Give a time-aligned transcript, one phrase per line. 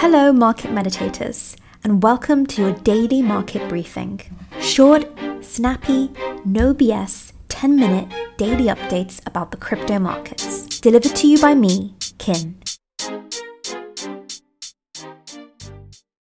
[0.00, 4.18] Hello, market meditators, and welcome to your daily market briefing.
[4.58, 5.04] Short,
[5.42, 6.10] snappy,
[6.42, 8.08] no BS, 10 minute
[8.38, 10.80] daily updates about the crypto markets.
[10.80, 12.58] Delivered to you by me, Kin.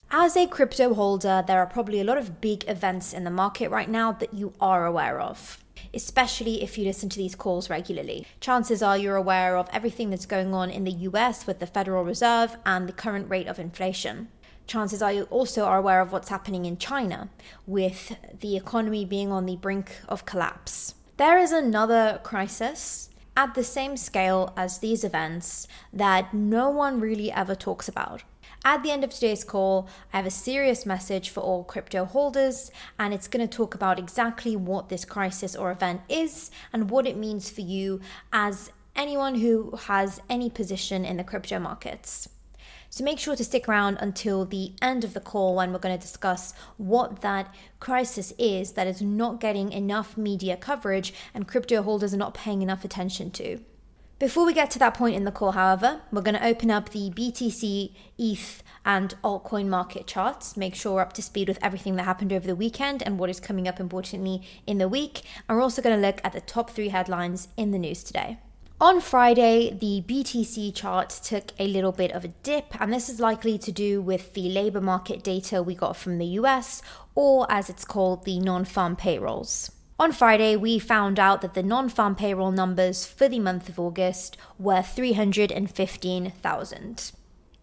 [0.10, 3.70] As a crypto holder, there are probably a lot of big events in the market
[3.70, 8.25] right now that you are aware of especially if you listen to these calls regularly.
[8.39, 12.04] Chances are you're aware of everything that's going on in the US with the Federal
[12.04, 14.30] Reserve and the current rate of inflation.
[14.68, 17.30] Chances are you also are aware of what's happening in China
[17.68, 20.96] with the economy being on the brink of collapse.
[21.18, 27.32] There is another crisis at the same scale as these events that no one really
[27.32, 28.24] ever talks about.
[28.63, 32.71] At the end of today's call, I have a serious message for all crypto holders,
[32.97, 37.05] and it's going to talk about exactly what this crisis or event is and what
[37.05, 38.02] it means for you
[38.33, 42.30] as anyone who has any position in the crypto markets.
[42.89, 45.97] So make sure to stick around until the end of the call when we're going
[45.97, 51.83] to discuss what that crisis is that is not getting enough media coverage and crypto
[51.83, 53.59] holders are not paying enough attention to.
[54.17, 56.91] Before we get to that point in the call, however, we're going to open up
[56.91, 60.55] the BTC, ETH, and altcoin market charts.
[60.55, 63.30] Make sure we're up to speed with everything that happened over the weekend and what
[63.30, 65.23] is coming up importantly in the week.
[65.49, 68.38] And we're also going to look at the top three headlines in the news today.
[68.80, 73.19] On Friday, the BTC chart took a little bit of a dip, and this is
[73.19, 76.81] likely to do with the labor market data we got from the US,
[77.16, 79.71] or as it's called, the non farm payrolls.
[79.97, 83.79] On Friday, we found out that the non farm payroll numbers for the month of
[83.79, 87.11] August were 315,000.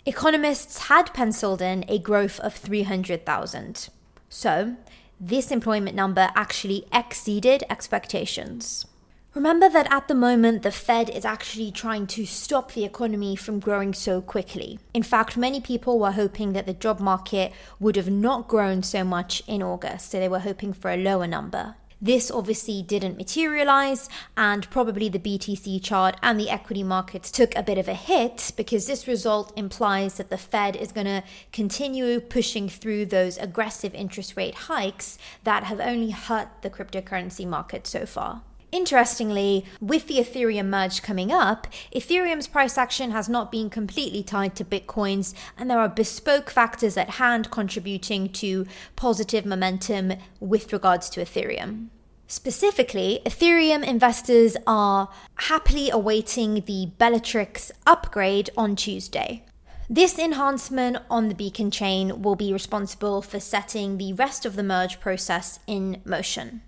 [0.06, 3.91] Economists had penciled in a growth of 300,000.
[4.30, 4.77] So,
[5.20, 8.86] this employment number actually exceeded expectations.
[9.34, 13.61] Remember that at the moment, the Fed is actually trying to stop the economy from
[13.61, 14.78] growing so quickly.
[14.94, 19.05] In fact, many people were hoping that the job market would have not grown so
[19.05, 21.74] much in August, so they were hoping for a lower number.
[22.05, 27.63] This obviously didn't materialize, and probably the BTC chart and the equity markets took a
[27.63, 32.18] bit of a hit because this result implies that the Fed is going to continue
[32.18, 38.05] pushing through those aggressive interest rate hikes that have only hurt the cryptocurrency market so
[38.05, 38.42] far.
[38.72, 44.56] Interestingly, with the Ethereum merge coming up, Ethereum's price action has not been completely tied
[44.56, 48.66] to Bitcoin's, and there are bespoke factors at hand contributing to
[48.96, 51.88] positive momentum with regards to Ethereum.
[52.27, 59.44] Specifically, Ethereum investors are happily awaiting the Bellatrix upgrade on Tuesday.
[59.90, 64.62] This enhancement on the beacon chain will be responsible for setting the rest of the
[64.62, 66.62] merge process in motion.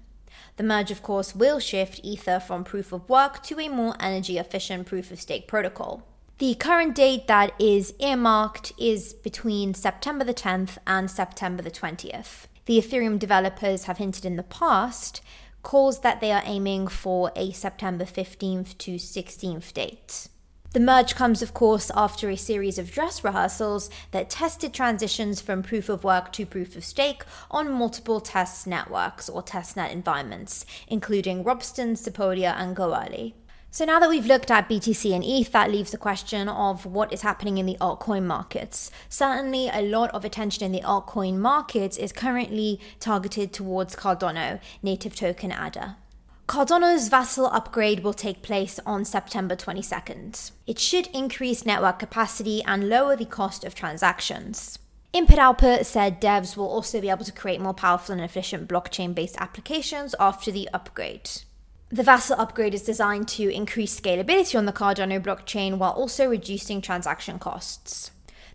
[0.56, 4.38] The merge, of course, will shift Ether from proof of work to a more energy
[4.38, 6.06] efficient proof of stake protocol.
[6.38, 12.46] The current date that is earmarked is between September the 10th and September the 20th.
[12.66, 15.20] The Ethereum developers have hinted in the past
[15.62, 20.28] calls that they are aiming for a September 15th to 16th date.
[20.74, 25.62] The merge comes, of course, after a series of dress rehearsals that tested transitions from
[25.62, 31.44] proof of work to proof of stake on multiple test networks or testnet environments, including
[31.44, 33.34] Ropsten, Sepolia, and Goerli.
[33.70, 37.12] So now that we've looked at BTC and ETH, that leaves the question of what
[37.12, 38.90] is happening in the altcoin markets.
[39.08, 45.14] Certainly, a lot of attention in the altcoin markets is currently targeted towards Cardano, native
[45.14, 45.98] token ADA.
[46.46, 50.50] Cardano's Vasil upgrade will take place on September 22nd.
[50.66, 54.78] It should increase network capacity and lower the cost of transactions.
[55.14, 59.14] Input Output said devs will also be able to create more powerful and efficient blockchain
[59.14, 61.30] based applications after the upgrade.
[61.88, 66.82] The Vasil upgrade is designed to increase scalability on the Cardano blockchain while also reducing
[66.82, 68.10] transaction costs.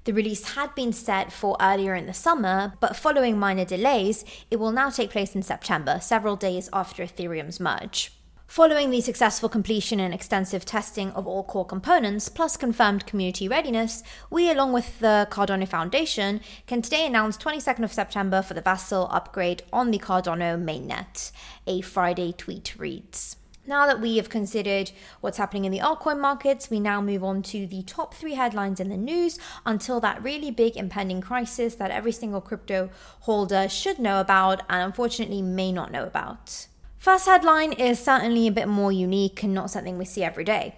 [0.06, 4.58] The release had been set for earlier in the summer, but following minor delays, it
[4.58, 8.14] will now take place in September, several days after Ethereum's merge.
[8.48, 14.02] Following the successful completion and extensive testing of all core components, plus confirmed community readiness,
[14.32, 19.08] we, along with the Cardano Foundation, can today announce 22nd of September for the Vasil
[19.14, 21.32] upgrade on the Cardano mainnet.
[21.68, 23.36] A Friday tweet reads.
[23.70, 24.90] Now that we have considered
[25.22, 28.80] what's happening in the altcoin markets, we now move on to the top three headlines
[28.80, 32.90] in the news until that really big impending crisis that every single crypto
[33.20, 36.66] holder should know about and unfortunately may not know about.
[36.98, 40.74] First headline is certainly a bit more unique and not something we see every day.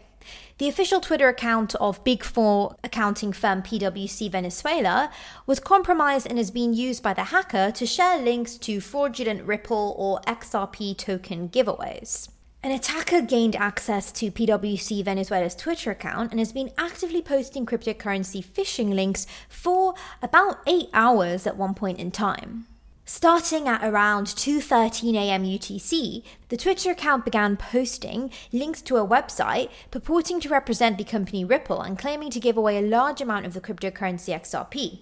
[0.58, 5.10] The official Twitter account of Big Four accounting firm PwC Venezuela
[5.46, 9.96] was compromised and is being used by the hacker to share links to fraudulent Ripple
[9.98, 12.28] or XRP token giveaways.
[12.64, 18.46] An attacker gained access to PwC Venezuela's Twitter account and has been actively posting cryptocurrency
[18.46, 22.68] phishing links for about 8 hours at one point in time.
[23.04, 25.44] Starting at around 2:13 a.m.
[25.44, 31.44] UTC, the Twitter account began posting links to a website purporting to represent the company
[31.44, 35.00] Ripple and claiming to give away a large amount of the cryptocurrency XRP.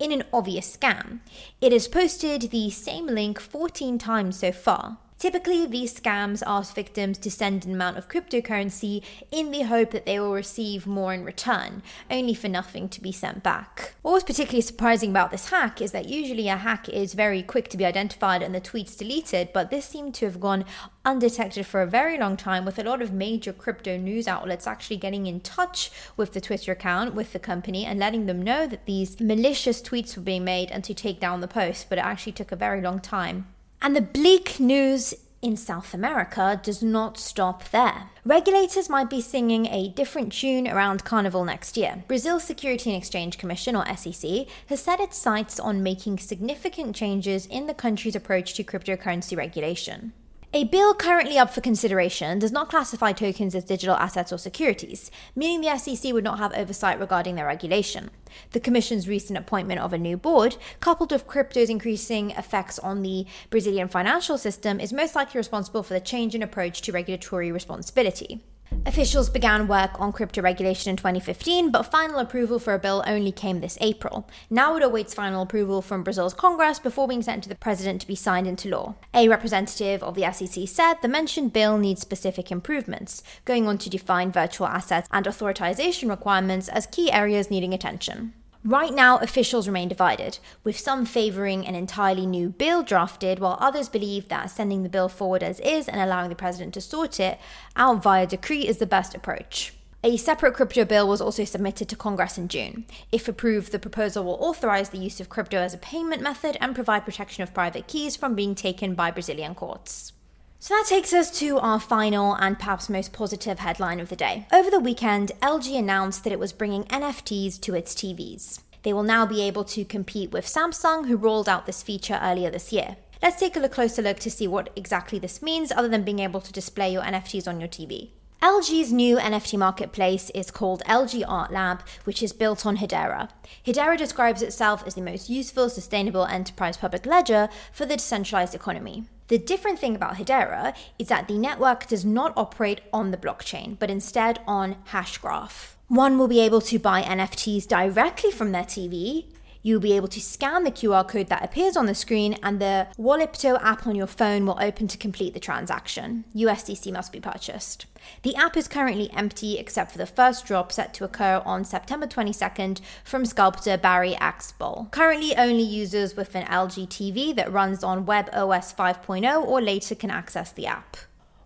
[0.00, 1.20] In an obvious scam,
[1.60, 4.98] it has posted the same link 14 times so far.
[5.18, 10.06] Typically, these scams ask victims to send an amount of cryptocurrency in the hope that
[10.06, 13.94] they will receive more in return, only for nothing to be sent back.
[14.02, 17.68] What was particularly surprising about this hack is that usually a hack is very quick
[17.70, 20.64] to be identified and the tweets deleted, but this seemed to have gone
[21.04, 24.98] undetected for a very long time, with a lot of major crypto news outlets actually
[24.98, 28.86] getting in touch with the Twitter account, with the company, and letting them know that
[28.86, 32.30] these malicious tweets were being made and to take down the post, but it actually
[32.30, 33.46] took a very long time.
[33.80, 38.10] And the bleak news in South America does not stop there.
[38.24, 42.02] Regulators might be singing a different tune around Carnival next year.
[42.08, 47.46] Brazil's Security and Exchange Commission, or SEC, has set its sights on making significant changes
[47.46, 50.12] in the country's approach to cryptocurrency regulation.
[50.54, 55.10] A bill currently up for consideration does not classify tokens as digital assets or securities,
[55.36, 58.08] meaning the SEC would not have oversight regarding their regulation.
[58.52, 63.26] The Commission's recent appointment of a new board, coupled with crypto's increasing effects on the
[63.50, 68.42] Brazilian financial system, is most likely responsible for the change in approach to regulatory responsibility.
[68.86, 73.32] Officials began work on crypto regulation in 2015, but final approval for a bill only
[73.32, 74.28] came this April.
[74.50, 78.06] Now it awaits final approval from Brazil's Congress before being sent to the president to
[78.06, 78.94] be signed into law.
[79.14, 83.90] A representative of the SEC said the mentioned bill needs specific improvements, going on to
[83.90, 88.32] define virtual assets and authorization requirements as key areas needing attention.
[88.64, 93.88] Right now, officials remain divided, with some favouring an entirely new bill drafted, while others
[93.88, 97.38] believe that sending the bill forward as is and allowing the president to sort it
[97.76, 99.74] out via decree is the best approach.
[100.02, 102.84] A separate crypto bill was also submitted to Congress in June.
[103.12, 106.74] If approved, the proposal will authorize the use of crypto as a payment method and
[106.74, 110.12] provide protection of private keys from being taken by Brazilian courts.
[110.60, 114.48] So that takes us to our final and perhaps most positive headline of the day.
[114.52, 118.60] Over the weekend, LG announced that it was bringing NFTs to its TVs.
[118.82, 122.50] They will now be able to compete with Samsung, who rolled out this feature earlier
[122.50, 122.96] this year.
[123.22, 126.40] Let's take a closer look to see what exactly this means, other than being able
[126.40, 128.10] to display your NFTs on your TV.
[128.42, 133.28] LG's new NFT marketplace is called LG Art Lab, which is built on Hedera.
[133.66, 139.06] Hedera describes itself as the most useful, sustainable enterprise public ledger for the decentralized economy.
[139.26, 143.76] The different thing about Hedera is that the network does not operate on the blockchain,
[143.76, 145.74] but instead on Hashgraph.
[145.88, 149.24] One will be able to buy NFTs directly from their TV,
[149.62, 152.86] You'll be able to scan the QR code that appears on the screen, and the
[152.98, 156.24] Wallypto app on your phone will open to complete the transaction.
[156.34, 157.86] USDC must be purchased.
[158.22, 162.06] The app is currently empty except for the first drop set to occur on September
[162.06, 164.88] 22nd from sculptor Barry X Ball.
[164.92, 170.10] Currently, only users with an LG TV that runs on WebOS 5.0 or later can
[170.10, 170.96] access the app.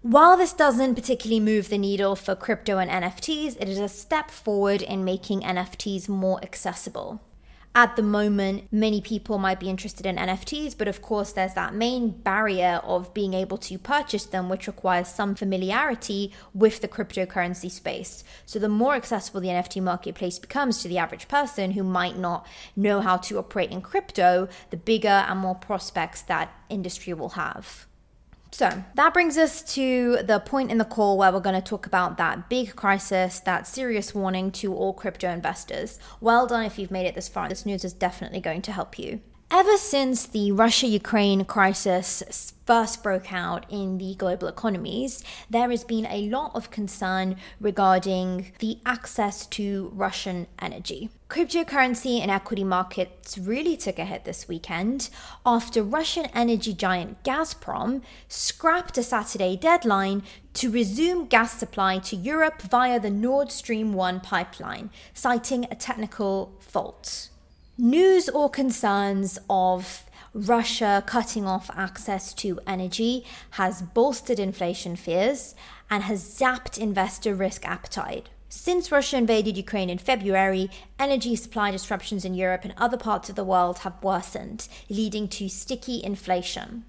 [0.02, 4.30] While this doesn't particularly move the needle for crypto and NFTs, it is a step
[4.30, 7.20] forward in making NFTs more accessible
[7.74, 11.74] at the moment, many people might be interested in NFTs, but of course, there's that
[11.74, 17.70] main barrier of being able to purchase them, which requires some familiarity with the cryptocurrency
[17.70, 18.24] space.
[18.44, 22.46] So, the more accessible the NFT marketplace becomes to the average person who might not
[22.76, 27.86] know how to operate in crypto, the bigger and more prospects that industry will have.
[28.52, 31.86] So that brings us to the point in the call where we're going to talk
[31.86, 35.98] about that big crisis, that serious warning to all crypto investors.
[36.20, 37.48] Well done if you've made it this far.
[37.48, 39.20] This news is definitely going to help you.
[39.54, 45.84] Ever since the Russia Ukraine crisis first broke out in the global economies, there has
[45.84, 51.10] been a lot of concern regarding the access to Russian energy.
[51.28, 55.10] Cryptocurrency and equity markets really took a hit this weekend
[55.44, 60.22] after Russian energy giant Gazprom scrapped a Saturday deadline
[60.54, 66.56] to resume gas supply to Europe via the Nord Stream 1 pipeline, citing a technical
[66.58, 67.28] fault
[67.82, 75.56] news or concerns of Russia cutting off access to energy has bolstered inflation fears
[75.90, 78.28] and has zapped investor risk appetite.
[78.48, 83.34] Since Russia invaded Ukraine in February, energy supply disruptions in Europe and other parts of
[83.34, 86.84] the world have worsened, leading to sticky inflation.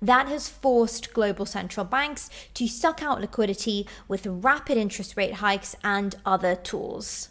[0.00, 5.76] That has forced global central banks to suck out liquidity with rapid interest rate hikes
[5.84, 7.28] and other tools.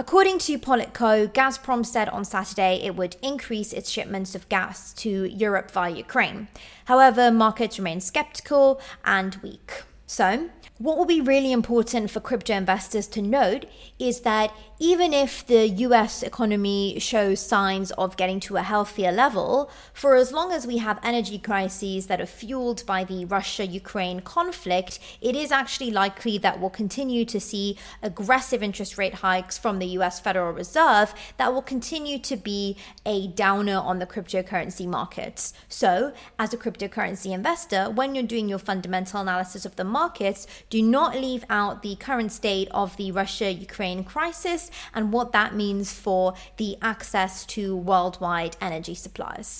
[0.00, 5.26] According to Politico, Gazprom said on Saturday it would increase its shipments of gas to
[5.26, 6.48] Europe via Ukraine.
[6.86, 9.82] However, markets remain skeptical and weak.
[10.10, 13.66] So, what will be really important for crypto investors to note
[13.98, 14.50] is that
[14.80, 20.32] even if the US economy shows signs of getting to a healthier level, for as
[20.32, 25.36] long as we have energy crises that are fueled by the Russia Ukraine conflict, it
[25.36, 30.18] is actually likely that we'll continue to see aggressive interest rate hikes from the US
[30.18, 35.52] Federal Reserve that will continue to be a downer on the cryptocurrency markets.
[35.68, 40.80] So, as a cryptocurrency investor, when you're doing your fundamental analysis of the markets, do
[40.82, 45.92] not leave out the current state of the Russia Ukraine crisis and what that means
[45.92, 49.50] for the access to worldwide energy supplies.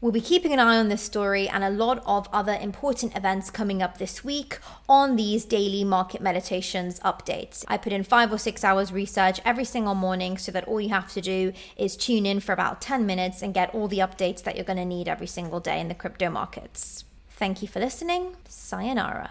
[0.00, 3.50] We'll be keeping an eye on this story and a lot of other important events
[3.50, 4.58] coming up this week
[4.88, 7.56] on these daily market meditations updates.
[7.68, 10.88] I put in five or six hours research every single morning so that all you
[10.88, 14.42] have to do is tune in for about 10 minutes and get all the updates
[14.44, 17.04] that you're going to need every single day in the crypto markets.
[17.40, 18.36] Thank you for listening.
[18.48, 19.30] Sayonara.